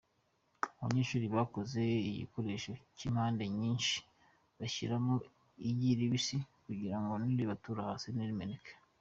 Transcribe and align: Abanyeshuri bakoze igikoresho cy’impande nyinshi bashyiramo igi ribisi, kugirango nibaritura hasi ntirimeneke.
Abanyeshuri 0.81 1.25
bakoze 1.35 1.81
igikoresho 2.09 2.71
cy’impande 2.97 3.43
nyinshi 3.59 3.97
bashyiramo 4.57 5.13
igi 5.69 5.89
ribisi, 5.99 6.37
kugirango 6.65 7.13
nibaritura 7.17 7.81
hasi 7.89 8.07
ntirimeneke. 8.11 8.71